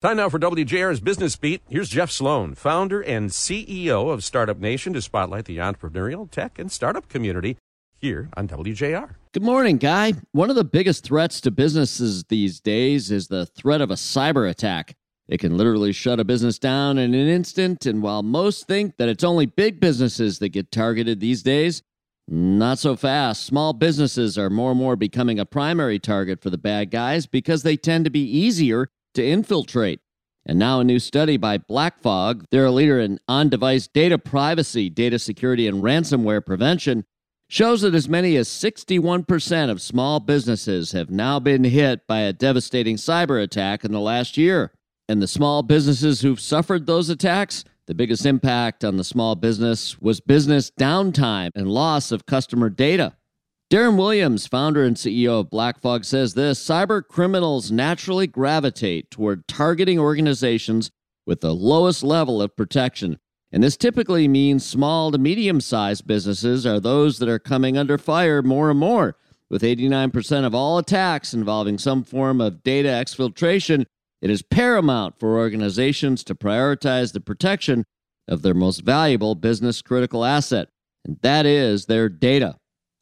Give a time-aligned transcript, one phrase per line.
[0.00, 1.60] Time now for WJR's Business Beat.
[1.68, 6.70] Here's Jeff Sloan, founder and CEO of Startup Nation, to spotlight the entrepreneurial, tech, and
[6.70, 7.58] startup community
[7.96, 9.16] here on WJR.
[9.32, 10.12] Good morning, Guy.
[10.30, 14.48] One of the biggest threats to businesses these days is the threat of a cyber
[14.48, 14.94] attack.
[15.26, 19.08] It can literally shut a business down in an instant, and while most think that
[19.08, 21.82] it's only big businesses that get targeted these days,
[22.28, 23.44] not so fast.
[23.44, 27.64] Small businesses are more and more becoming a primary target for the bad guys because
[27.64, 28.88] they tend to be easier
[29.18, 30.00] to infiltrate.
[30.46, 34.88] And now, a new study by BlackFog, they're a leader in on device data privacy,
[34.88, 37.04] data security, and ransomware prevention,
[37.50, 42.32] shows that as many as 61% of small businesses have now been hit by a
[42.32, 44.72] devastating cyber attack in the last year.
[45.06, 50.00] And the small businesses who've suffered those attacks, the biggest impact on the small business
[50.00, 53.17] was business downtime and loss of customer data.
[53.70, 59.98] Darren Williams, founder and CEO of BlackFog, says this cyber criminals naturally gravitate toward targeting
[59.98, 60.90] organizations
[61.26, 63.18] with the lowest level of protection.
[63.52, 67.98] And this typically means small to medium sized businesses are those that are coming under
[67.98, 69.16] fire more and more.
[69.50, 73.84] With 89% of all attacks involving some form of data exfiltration,
[74.22, 77.84] it is paramount for organizations to prioritize the protection
[78.26, 80.70] of their most valuable business critical asset,
[81.04, 82.56] and that is their data.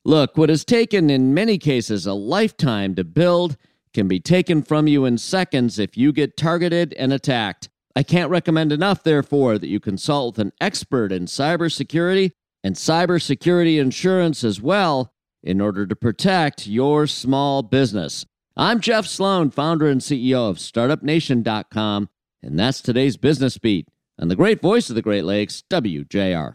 [0.06, 3.56] Look, what has taken in many cases a lifetime to build
[3.92, 7.68] can be taken from you in seconds if you get targeted and attacked.
[7.96, 12.30] I can't recommend enough, therefore, that you consult with an expert in cybersecurity
[12.62, 15.12] and cybersecurity insurance as well
[15.42, 18.24] in order to protect your small business.
[18.56, 22.10] I'm Jeff Sloan, founder and CEO of StartupNation.com,
[22.44, 23.88] and that's today's Business Beat
[24.20, 26.54] on the great voice of the Great Lakes, WJR.